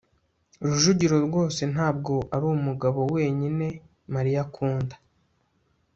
[0.67, 3.65] rujugiro rwose ntabwo arumugabo wenyine
[4.13, 4.95] mariya akunda